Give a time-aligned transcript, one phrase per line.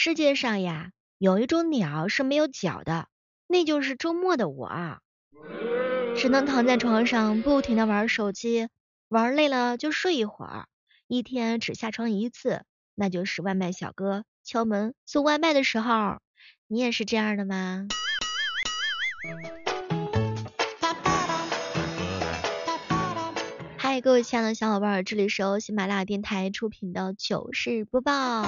[0.00, 3.08] 世界上呀，有一种鸟是没有脚的，
[3.48, 5.00] 那就是周末的我，
[6.16, 8.68] 只能躺在床上不停的玩手机，
[9.08, 10.68] 玩累了就睡一会儿，
[11.08, 12.62] 一天只下床一次，
[12.94, 16.18] 那就是外卖小哥敲门送外卖的时候。
[16.68, 17.88] 你也是这样的吗？
[24.00, 28.46] 各位亲爱的小伙伴，这里是由喜马拉雅电台出品的糗事播报。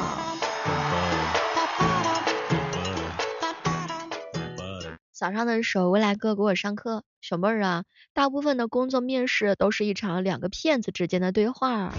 [5.12, 11.92] 早上的时候，未来哥给我上课，小妹儿啊，大部分的工作面试都是一场两个骗子之间的对话。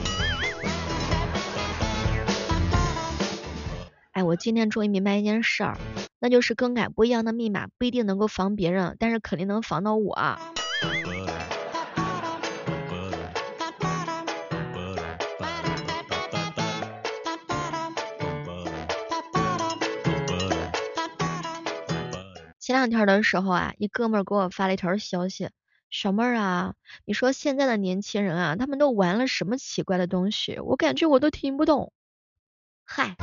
[4.14, 5.78] 哎，我今天终于明白一件事儿。
[6.20, 10.38] 那就是更改不一样的密码，不一定能够防别人，但是肯定能防到我。
[22.82, 25.52] 两天的时候啊，一哥们儿给我发了一条消息，
[25.92, 26.74] 小妹儿啊，
[27.06, 30.58] 你说现在的年轻人啊，他们都玩了什么奇怪的东西？
[30.60, 31.94] 我感觉我都听不懂。
[32.84, 33.16] 嗨。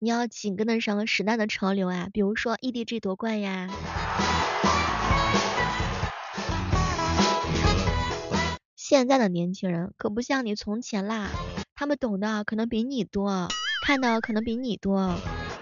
[0.00, 3.68] 你要紧跟得上时代的潮流啊，比如说 EDG 夺冠呀。
[8.74, 11.28] 现在的年轻人可不像你从前啦，
[11.76, 13.46] 他们懂的可能比你多，
[13.86, 15.14] 看的可能比你多，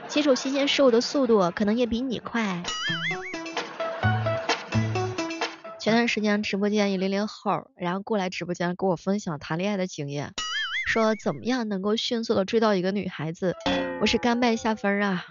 [0.08, 2.62] 接触新鲜事物的速度可能也比你快。
[5.78, 10.32] 前段时间直播间一零零后，然后过来直播间跟我分享谈恋爱的经验。
[10.88, 13.54] 说怎么样能够迅速的追到一个女孩子？
[14.00, 15.24] 我是甘拜下风啊！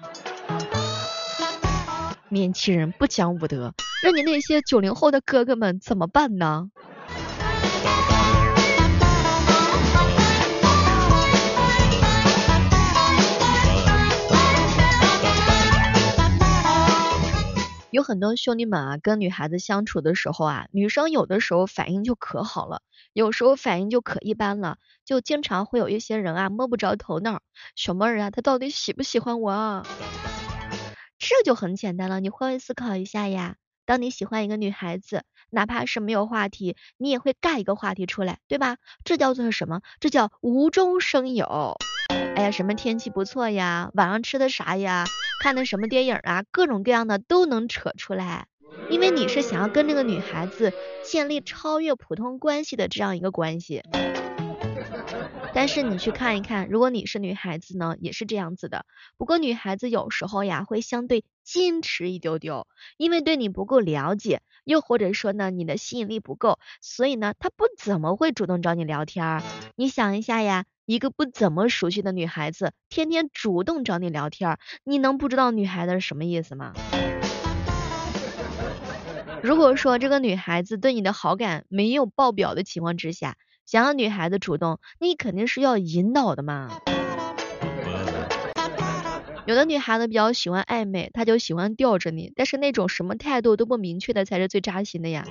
[2.30, 6.70] 年轻人不讲武德，那你那些九零后的哥哥们怎么办呢？
[17.96, 22.82] 有很多兄弟们啊，跟女孩子相处的时候啊，女生有的时候反应就可好了，
[23.14, 27.42] 有时候反应就可一般了，就经常会有一些人啊摸不着头脑。
[27.74, 29.50] 小妹儿啊，他到底喜不喜欢我？
[29.50, 29.88] 啊？
[31.18, 33.56] 这就很简单了，你换位思考一下呀。
[33.86, 38.76] 当你喜欢一个女孩子，哪怕是没有话题，你也会尬一个话题出来，对吧？
[39.06, 39.80] 这叫做什么？
[40.02, 41.78] 这叫无中生有。
[42.36, 43.92] 哎呀，什么天气不错呀？
[43.94, 45.06] 晚上吃的啥呀？
[45.40, 46.44] 看的什么电影啊？
[46.52, 48.48] 各种各样的都能扯出来，
[48.90, 53.84] 因为你是想要跟这个女孩子建立超越普通关系的这样一个关系。
[55.54, 58.86] 但是你去看一看，如果你是女孩子呢，也是这样子的。
[59.16, 69.42] 不过女孩子有时候呀，会相对矜持一丢丢，因为对你不够了解，又或者说呢，你的吸引力不够，所以呢，她不怎么会主动找你聊天。
[69.78, 70.66] 你想一下呀。
[70.86, 76.74] 一个不怎么熟悉的女孩子，天天主动找你聊天，你能不知道女孩子是什么意思吗？
[79.42, 83.36] 如果说这个女孩子对你的好感没有爆表的情况之下，
[83.66, 86.70] 想要女孩子主动，你肯定是要引导的嘛。
[89.48, 95.26] 有的女孩子比较喜欢暧昧，她就喜欢吊着你，但是那种什么态度都不明确的才是最扎心的呀。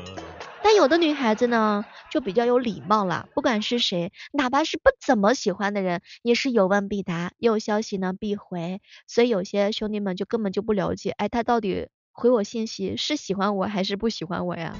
[0.66, 8.80] 但有的女孩子呢，就比较有礼貌了，不管是谁，哪怕是不怎么喜欢的人，也是有问必答，有消息呢必回。
[9.06, 14.74] 所以有些兄弟们就根本就不了解，哎，他到底回我信息是喜欢我还是不喜欢我呀？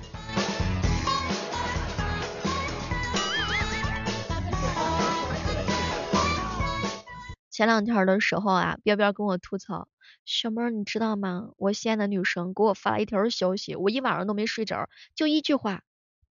[7.51, 9.87] 前两天的时候啊，彪彪跟我吐槽。
[10.25, 11.51] 小妹儿，你知道吗？
[11.57, 15.83] 我心爱的女神给我发了一条消息，我一晚上都没睡着，就一句话：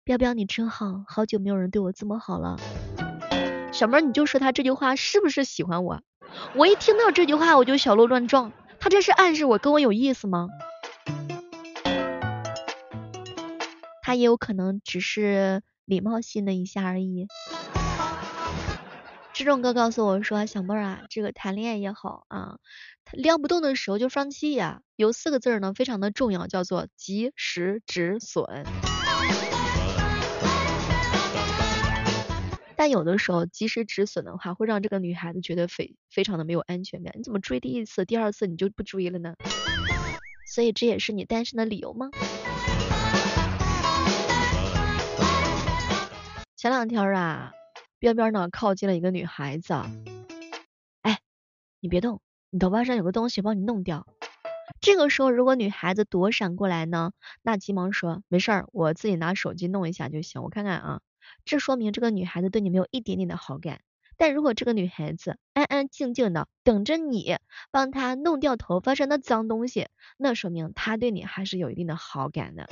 [0.03, 2.57] 彪彪你真好，好久没有人对我这么好了。
[3.71, 6.01] 小妹儿，你就说他这句话是不是喜欢我？
[6.55, 10.47] 我一听到这句话我就小鹿乱撞，他这是暗示我跟我有意思吗？
[14.01, 17.27] 他也有可能只是礼貌性的一下而已。
[19.33, 22.59] 志忠哥告诉我说，小妹儿啊，这个谈恋爱也好啊。
[23.11, 28.45] 撩不动的时候就放弃呀，有四个字呢，非常的重要，叫做及时止损。
[32.75, 37.13] 但有的时候及时止损的话，会让这个女孩子觉得非非常的没有安全感。
[37.17, 39.33] 你怎么追第一次、第二次你就不追了呢？
[40.45, 42.11] 所以这也是你单身的理由吗？
[46.55, 47.51] 前两天啊，
[48.03, 49.73] 边边呢靠近了一个女孩子，
[51.03, 51.19] 哎，
[51.79, 52.19] 你别动。
[52.49, 54.05] 你头发上有个东西，帮你弄掉。
[54.81, 57.13] 这个时候，如果女孩子躲闪过来呢，
[57.43, 60.43] 那急忙说没事儿，我自己拿手机弄一下就行。
[60.43, 60.99] 我看看啊，
[61.45, 63.79] 这说明这个女孩子对你没有一点点的好感。
[64.17, 67.37] 但如果这个女孩子安安静静的等着你
[67.71, 72.67] 帮她弄掉头发上的脏东西，那说明她对你还是有一定的好感的。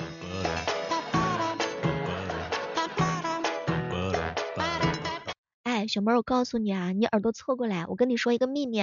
[5.87, 8.81] 小妹，我告诉你啊，你耳朵凑过来，我跟你说一个秘密。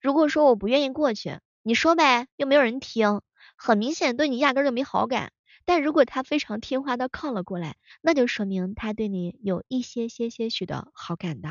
[0.00, 3.20] 如果说我不愿意过去，你说呗，又没有人听，
[3.56, 5.32] 很明显对你压根就没好感。
[5.66, 11.50] 但如果他非常听话的靠了过来，那就说明他对你有一些些些许的好感的。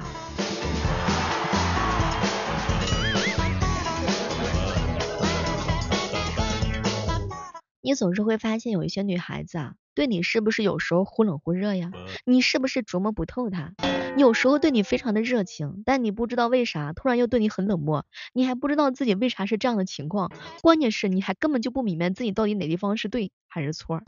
[7.82, 11.92] 你总是会发现有一些女孩子啊，对你是不是有时候忽冷忽热呀？
[12.24, 13.74] 你是不是琢磨不透他？
[14.16, 20.32] 有时候对你非常的热情，但你不知道为啥突然又对你很冷漠，你还不知道自己为啥是这样的情况，
[20.62, 24.02] 关键是你还根本就不明白自己到底哪地方是对还是错。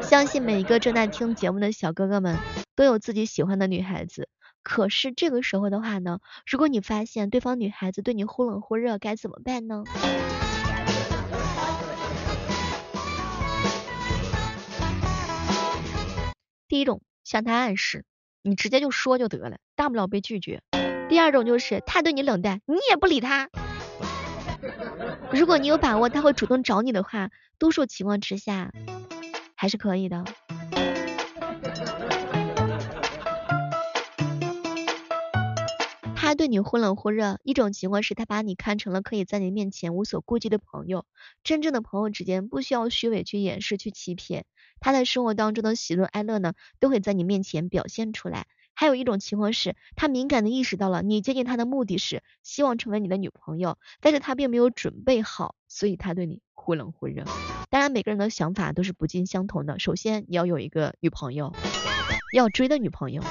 [0.00, 2.38] 相信每一个正在听节目的小哥哥们
[2.74, 4.30] 都有自己喜欢的女孩子，
[4.62, 9.84] 可是这个时候的话呢，如果你发现对方女孩子对你忽冷忽热，该怎么办呢？
[16.68, 18.04] 第一种向他暗示。
[18.42, 20.62] 你直接就说就得了，大不了被拒绝。
[21.08, 23.48] 第二种就是他对你冷淡，你也不理他。
[25.32, 28.70] 如果你有把握他会主动找你的话，多数情况之下
[29.56, 30.24] 还是可以的。
[36.28, 41.06] 他对你忽冷忽热，一种情况是他把你看成了可以在你面前无所顾忌的朋友。
[41.42, 44.44] 真正的朋友之间不需要虚伪去掩饰去欺骗，
[44.78, 48.46] 他在生活当中的喜怒哀乐呢，都会在你面前表现出来。
[48.74, 57.24] 还有一种情况是，他敏感的意识到了你接近他的目的是希望成为你的女朋友，但是他并没有准备好，所以他对你忽冷忽热。
[57.70, 59.78] 当然每个人的想法都是不尽相同的。
[59.78, 61.54] 首先你要有一个女朋友，
[62.34, 63.22] 要追的女朋友。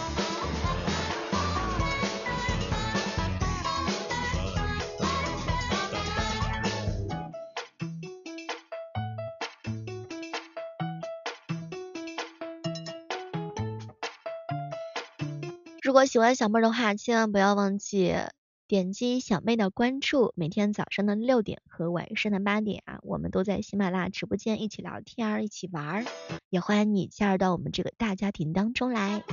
[15.88, 18.14] 如果喜欢小妹的话，千万不要忘记
[18.68, 20.34] 点击小妹的关注。
[20.36, 26.06] 每天早上的六点和晚上的八点啊，我们都在喜马拉雅直播间一起聊天儿，一起玩儿，
[26.50, 29.24] 也欢迎你加入到我们这个大家庭当中来。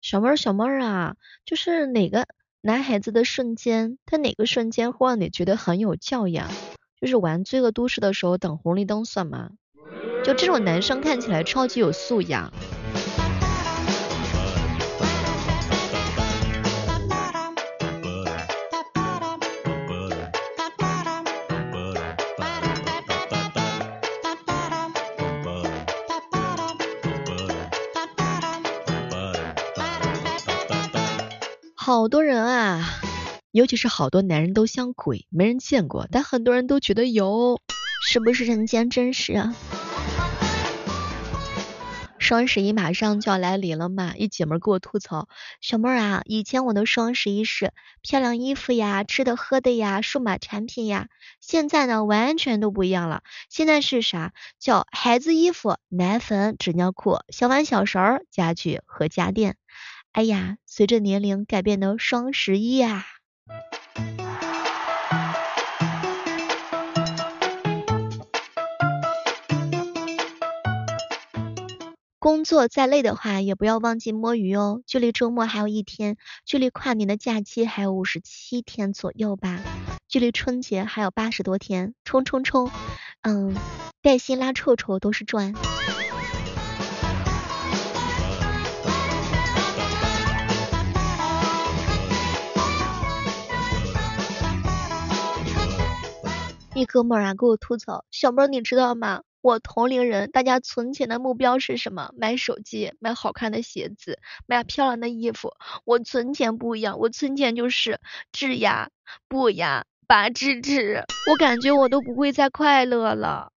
[0.00, 2.26] 小妹儿，小妹儿啊，就是哪个
[2.62, 6.50] 男孩子的瞬间，他哪个瞬间会让你觉得很有教养？
[7.04, 9.50] 就是玩罪恶都市的时候等红绿灯算吗？
[10.24, 12.50] 就这种男生看起来超级有素养。
[31.76, 33.03] 好多人啊。
[33.54, 37.60] 尤其是好多男人都像鬼，没人见过，但很多人都觉得有，
[38.04, 39.54] 是不是人间真实啊？
[42.18, 45.28] 双十一马上就要来临了嘛，一姐们给我吐槽，
[45.60, 47.72] 小妹儿啊，以前我的双十一是
[48.02, 51.06] 漂亮衣服呀、吃的喝的呀、数码产品呀，
[51.40, 54.32] 现在呢完全都不一样了，现在是啥？
[54.58, 59.56] 叫孩子衣服、奶粉、纸尿裤、小碗小勺、家具和家电。
[60.10, 63.06] 哎呀，随着年龄改变的双十一呀！
[72.18, 74.82] 工作再累的话，也不要忘记摸鱼哦。
[74.86, 79.60] 距离周末还有一天，距离跨年的假期还有五十七天左右吧，
[80.08, 82.70] 距离春节还有八十多天，冲冲冲！
[83.22, 83.54] 嗯，
[84.00, 85.52] 带薪拉臭臭都是赚。
[96.74, 99.22] 一哥们儿啊，给我吐槽，小妹儿你知道吗？
[99.40, 102.10] 我同龄人，大家存钱的目标是什么？
[102.16, 105.52] 买手机，买好看的鞋子，买漂亮的衣服。
[105.84, 108.00] 我存钱不一样，我存钱就是
[108.32, 108.90] 治牙、
[109.28, 111.04] 补牙、拔智齿。
[111.30, 113.52] 我感觉我都不会再快乐了。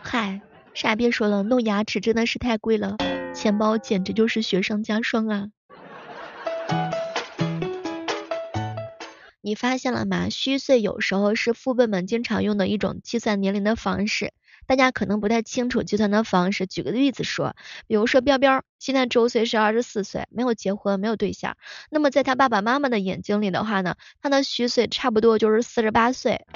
[0.00, 0.40] 嗨，
[0.74, 2.96] 啥也别说了，弄牙齿真的是太贵了，
[3.34, 5.48] 钱包简直就是雪上加霜啊。
[9.44, 10.30] 你发现了吗？
[10.30, 14.32] 虚岁有时候是父辈们经常用的一种计算年龄的方式。
[14.66, 17.54] 大家可能不太清楚计算的方式，举个例子说，
[17.86, 21.58] 比如说彪彪现在周岁是二十四岁，没有结婚，没有对象，
[21.90, 26.46] 那么在他爸爸妈妈的眼睛里的话呢，他的虚岁差不多就是四十八岁。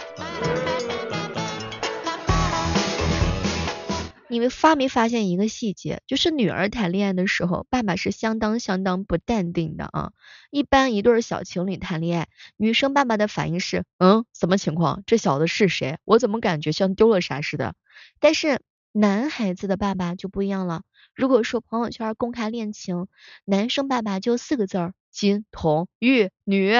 [4.31, 10.13] 你们发没发现一个细节，就是女儿谈恋爱的时候，爸爸是相当相当不淡定的啊。
[10.51, 15.03] 一般一对小情侣谈恋爱，女生爸爸的反应是，嗯，什么情况？
[15.07, 15.99] 这小子是谁？
[16.05, 17.75] 我怎么感觉像丢了啥似的？
[18.21, 18.61] 但是
[18.93, 20.83] 男孩子的爸爸就不一样了。
[21.15, 23.07] 如果说朋友圈公开恋情，
[23.45, 26.75] 男生爸爸就四个字儿：金童玉女。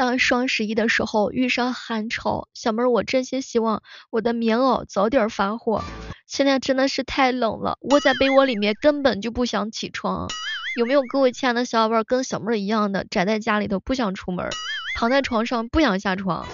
[0.00, 5.84] 当双十一的时候遇上寒潮，小妹儿我真心希望我的棉袄早点发货。
[6.26, 10.26] 现在真的是太冷了，窝在被窝里面根本就不想起床。
[10.78, 14.48] 有没有各位亲爱的小伙伴跟小妹儿一样的宅在家里头不想出门，
[14.96, 16.48] 躺在床上不想下床？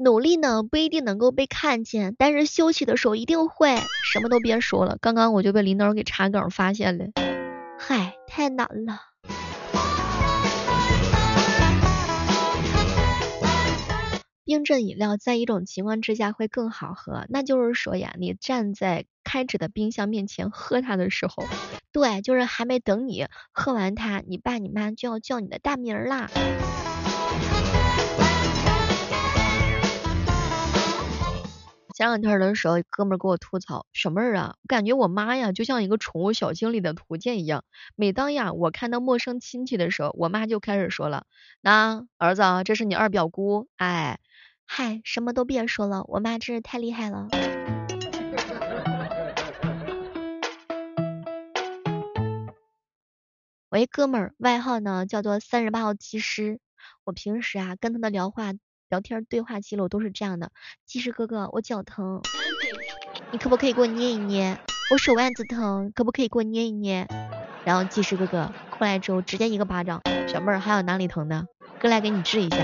[0.00, 3.74] 努力呢不一定能够被看见，但是休息的时候一定会。
[4.04, 7.06] 什么都别说了，刚刚我就被领导给查岗发现了。
[7.76, 9.00] 嗨，太难了。
[14.44, 21.42] 冰镇饮料在一种情况之下会更好喝，那就是说呀，你站在开着的冰箱面前喝它的时候，
[21.90, 26.30] 对，就是还没等你喝完它，你爸你妈就要叫你的大名啦。
[31.98, 37.64] 前两天的时候，哥们儿给我吐槽，小妹儿啊，我感觉我妈呀就像一个宠物小精灵的图鉴一样。
[37.96, 41.26] 每当呀我看到陌生亲戚的时候，我妈就开始说了，
[41.60, 44.20] 那儿子啊，这是你二表姑，哎，
[44.64, 47.26] 嗨，什么都别说了，我妈真是太厉害了。
[53.70, 56.60] 我一哥们儿，外号呢叫做三十八号技师，
[57.02, 58.52] 我平时啊跟他的聊话。
[58.88, 60.50] 聊天对话记录都是这样的，
[60.86, 62.22] 技师哥哥，我脚疼，
[63.30, 64.58] 你可不可以给我捏一捏？
[64.90, 67.06] 我手腕子疼，可不可以给我捏一捏？
[67.64, 71.46] 然后技师哥哥过来之后，直接一个巴掌，小妹儿还有哪里疼的？
[71.78, 72.56] 哥来给你治一下。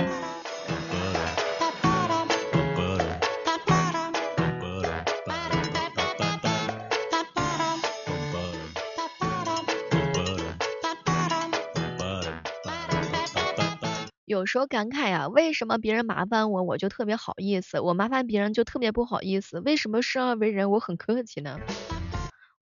[14.26, 19.60] 有时候感慨呀，为什么别人麻烦我，我就特别好意思；我麻烦别人就特别不好意思。
[19.60, 21.60] 为什么生而为人，我很客气呢？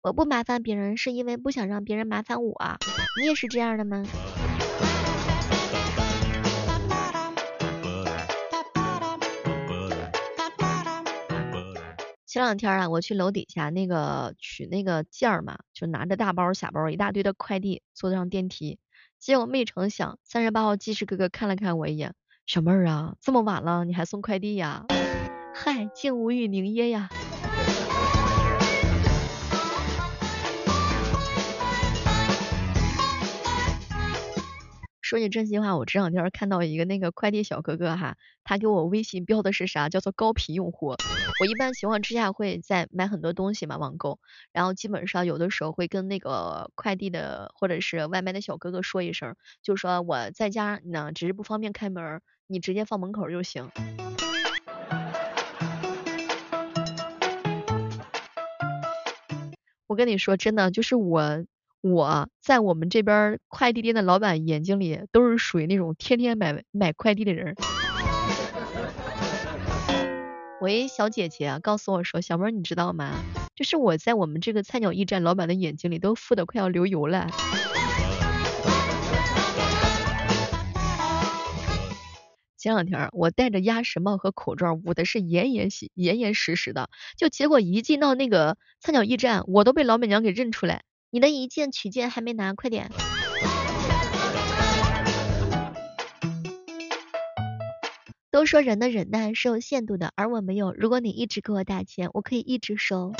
[0.02, 2.56] 我不麻烦别人，是因为不想让别人麻烦我。
[3.20, 4.02] 你也是这样的吗？
[12.26, 18.80] 前两天啊，我去楼底下那个取那个件儿嘛，就拿着大包小包一大堆的快递，坐上电梯。
[19.22, 22.12] 结果没成想，三十八号技师哥哥看了看我一眼，
[22.44, 24.84] 小妹儿啊，这么晚了你还送快递呀？
[25.54, 27.08] 嗨，竟无语凝噎呀。
[35.12, 39.90] 说句真心话，我这两天看到一个那个快递小哥哥哈，他给我微信标的是啥？
[39.90, 40.96] 叫做高频用户。
[41.38, 44.20] 我一般情况之下会在买很多东西嘛，网购，
[44.52, 53.70] 然后基本上有的时候会跟那个快递的或者是外卖的小哥哥说一声，就说我在家呢，只是不方便开门，你直接放门口就行。
[59.86, 61.44] 我跟你说真的，就是我。
[61.82, 67.56] 我在我们这边快递店的老板眼睛里，都是属于那种天天买买快递的人。
[70.60, 73.10] 喂小姐姐，告诉我说，小妹儿你知道吗？
[73.56, 77.26] 就是我在我们这个菜鸟驿站老板的眼睛里，都富的快要流油了。
[82.56, 90.84] 前两天我戴着鸭舌帽和口罩，捂的是严严实严严实实的，就结果一进到那个菜鸟驿站，我都被老板娘给认出来。
[91.14, 92.90] 你的一件取件还没拿，快点。
[98.30, 100.72] 都说人的忍耐是有限度的，而我没有。
[100.72, 103.12] 如果你一直给我打钱，我可以一直收。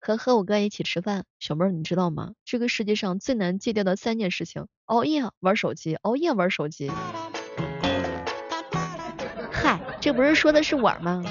[0.00, 2.32] 和和我哥一起吃饭，小妹儿你知道吗？
[2.46, 6.90] 这个世界上最难戒掉的三件事情：熬夜、玩手机、熬夜玩手机。
[9.50, 11.22] 嗨，这不是说的是我吗？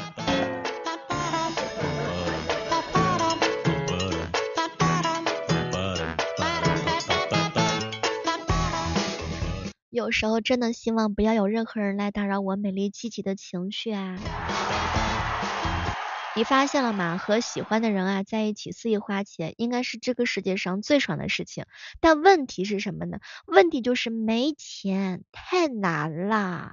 [9.92, 14.20] 有时候真的希望不要有任何人来打扰我美丽积极的情绪啊。
[16.34, 17.18] 你发现了吗？
[17.18, 21.66] 和喜欢的人啊在一起肆意花钱，应该是这个世界上最爽的事情。
[22.00, 23.20] 但问题是什么呢？
[23.48, 26.72] 问题就是没钱，太难啦。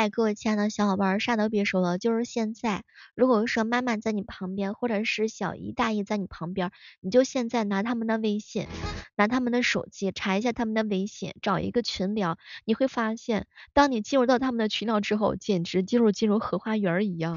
[0.00, 6.70] 哎，各位亲爱的小伙伴，啥都别说了，就是现在，如果说妈妈在你旁边，或者是小姨大姨在你旁边，
[7.02, 8.66] 你就现在拿他们的微信，
[9.14, 17.36] 拿他们的手机查一下他们的微信，找一个群聊，你会发现，当你进入到他们的群聊之后，简直进入进入荷花园一样，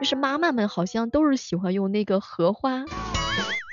[0.00, 2.86] 就是妈妈们好像都是喜欢用那个荷花，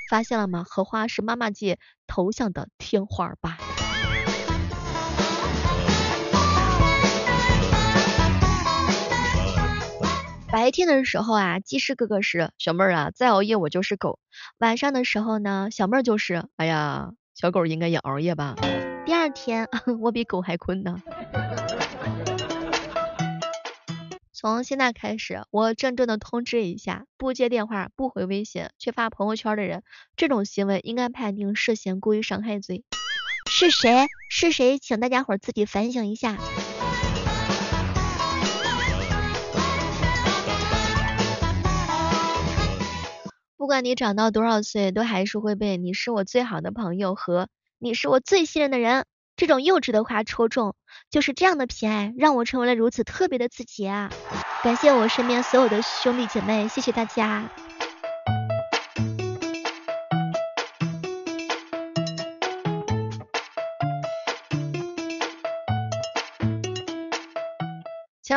[0.10, 0.66] 发现了吗？
[0.68, 3.75] 荷花是妈妈界头像的天花板。
[10.56, 14.20] 白天的时候啊，技师哥哥是小妹儿啊，再熬夜我就是狗。
[14.58, 18.56] 晚上的时候呢，小妹儿就是，哎呀，小狗应该也熬夜吧。
[19.06, 19.68] 第二天
[20.00, 21.02] 我比狗还困呢。
[24.32, 29.84] 从现在开始，我郑重的通知一下，不接电话、不回微信、却发朋友圈的人，
[30.16, 32.86] 这种行为应该判定涉嫌故意伤害罪。
[33.52, 34.06] 是谁？
[34.30, 34.80] 是谁？
[34.80, 36.38] 请大家伙自己反省一下。
[43.66, 47.48] 不管你长到多少岁，都还是会被“你是我最好的朋友”和
[47.82, 50.76] “你是我最信任的人”这种幼稚的话戳中。
[51.10, 54.12] 就是这样的偏爱，让我成为了如此特别的自己啊！
[54.62, 57.50] 感谢我身边所有的兄弟姐妹，谢谢大家。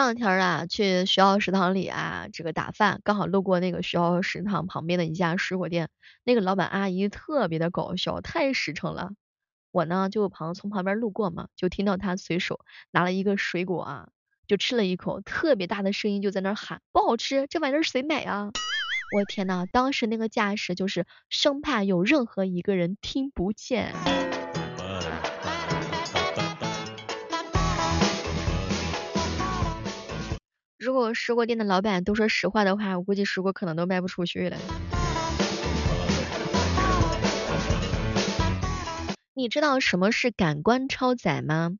[0.08, 5.90] 两天啊，去学校食堂里啊，这个打饭，刚好路过那个学校食堂旁边的一家水果店，
[6.24, 9.10] 那个老板阿姨特别的搞笑，太实诚了。
[9.70, 12.60] 我呢就旁从旁边路过嘛，就听到她随手
[12.90, 14.08] 拿了一个水果啊，
[14.46, 18.50] 就吃了一口，特别大的声音就在那喊不好吃，这玩意儿谁买啊？
[19.14, 23.92] 我天呐，当时那个架势就是生怕有任何一个人听不见。
[30.88, 34.56] 如果水果店的老板都说实话的话，我估计水果可能都卖不出去了。
[39.34, 41.72] 你知道什么是感官超载吗？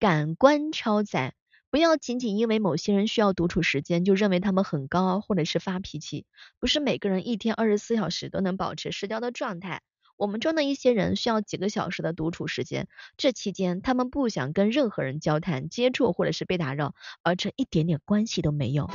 [0.00, 1.34] 感官超载，
[1.70, 6.24] 不要仅仅因为某些人需要独处时间，就认为他们很高傲，或者是发脾气。
[6.58, 9.82] 不是每个人一天二十四小时都能保持社交的状态。
[10.22, 18.88] 我们中的一些人需要几个小时的独处时间，这期间他们不想跟任何人交谈、接触或者是被打扰，而这一点点关系都没有。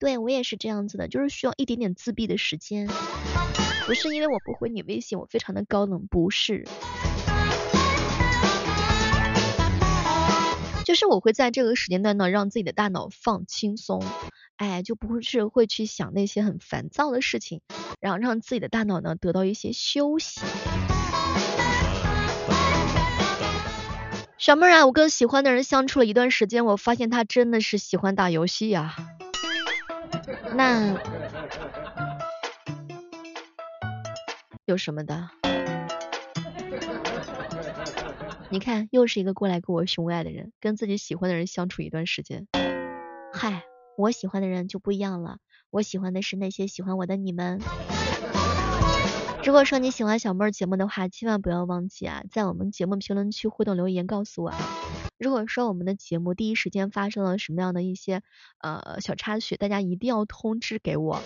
[0.00, 2.88] 对我也是这样子的，就是需要一点点自闭的时间。
[3.86, 6.66] 不是因为我不回你微信，我非常的高冷，不是，
[10.84, 14.02] 就是我会在这个时间段呢，让自己的大脑放轻松。
[14.56, 17.60] 哎，就不是会去想那些很烦躁的事情，
[18.00, 20.40] 然后让自己的大脑呢得到一些休息。
[24.38, 28.94] 小妹儿啊，我跟喜欢的人相处了一段时间，我发现他真的是喜欢打游戏呀。
[30.54, 30.94] 那
[34.66, 35.30] 有什么的？
[38.54, 42.46] 你看，又是一个过来跟我秀恩爱的人，跟自己喜欢的人相处一段时间，
[43.32, 43.64] 嗨。
[43.98, 45.38] 我喜欢的人就不一样了，
[45.70, 47.60] 我喜欢的是那些喜欢我的你们。
[49.44, 54.52] 如果说你喜欢小妹儿节目的话，千万不要忘记啊，在我们节目评论区互动留言告诉我。
[55.18, 58.22] 如果说我们的节目第一时间发生了什么样的一些
[58.60, 61.20] 呃小插曲，大家一定要通知给我。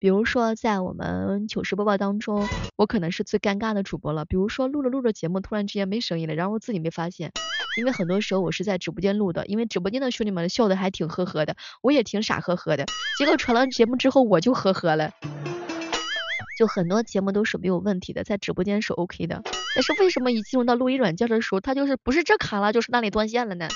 [0.00, 4.24] 比如说在我们糗事播报当中，我可能是最尴尬的主播了。
[4.24, 7.32] 比如说录着录着节目，突然之间没声音了，然后我自己没发现。
[7.76, 12.86] 因为很多时候我是在直播间录的，因为直播间的兄弟们笑的还挺呵呵的，我也挺傻呵呵的。
[13.18, 15.10] 结果传了节目之后我就呵呵了，
[16.58, 19.42] 就很多节目都是没有问题的，在直播间是 OK 的。
[19.74, 23.68] 但是为什么一进入到录音软件的时候，它就是不是这卡了，就是那里断线了呢？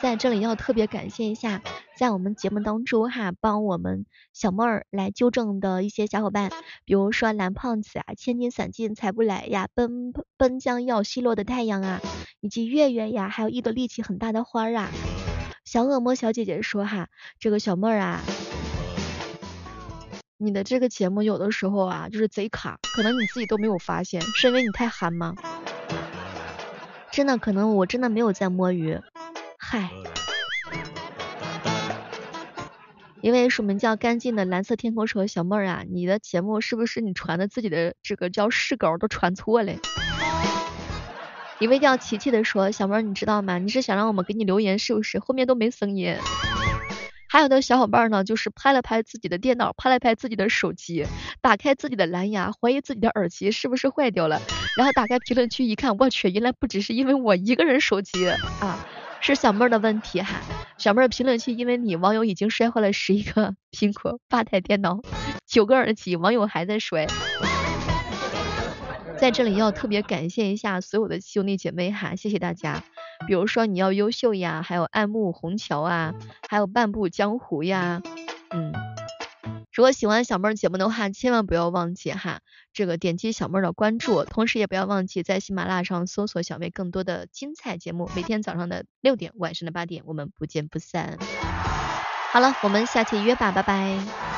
[0.00, 1.60] 在这里要特别感谢一下，
[1.94, 6.50] 在我们节目当中哈，帮我们小妹儿来纠正的一些小伙伴，
[6.86, 12.00] 比如说蓝胖子啊，千金散尽财不来呀，奔奔将要西落的太阳啊，
[12.40, 14.88] 以及月月呀，还有一朵力气很大的花儿啊。
[15.66, 17.08] 小恶魔小姐姐说哈，
[17.38, 18.22] 这个小妹儿啊，
[20.38, 25.34] 你的这个节目有的时候啊，就是贼卡，可能你自己都没有发现，是因为你太憨吗？
[27.12, 28.98] 真的，可能我真的没有在摸鱼。
[29.72, 29.88] 嗨，
[33.20, 39.72] 一位署名叫干净的蓝色天空说：“小妹儿啊，你的节目是不是你传的自己的这个叫试稿都传错了？”
[41.60, 43.58] 一位叫琪琪的说：“小妹儿，你知道吗？
[43.58, 45.20] 你是想让我们给你留言是不是？
[45.20, 46.16] 后面都没声音。”
[47.30, 51.06] 还有的小伙伴呢，就是拍了拍自己的电脑，拍了拍自己的手机，
[51.40, 54.42] 打开自己的蓝牙，怀疑自己的耳机是不是坏掉了，
[54.76, 58.84] 然后打开评论区一看，我去，原来不只是因为我一个人手机啊。
[59.20, 60.40] 是小妹儿的问题哈，
[60.78, 65.00] 小妹儿评论区因为你网友已经摔坏了十一个苹果八台电脑
[65.46, 67.06] 九个耳机，网友还在摔。
[69.18, 72.82] 在这里要特别感谢一下所有的兄弟姐妹哈，谢谢大家。
[73.26, 76.14] 比如说你要优秀呀，还有爱慕红桥啊，
[76.48, 78.00] 还有半步江湖呀，
[78.50, 78.89] 嗯。
[79.80, 82.40] 如果喜欢小妹儿节目的话，千万不要忘记哈，
[82.74, 91.16] 这个点击小妹儿的关注，同时也不要忘记在喜马拉雅上搜索小妹更多的精彩节目，每天早上的六点，晚上的八点，我们不见不散。
[92.30, 94.29] 好了，我们下期约吧，拜拜。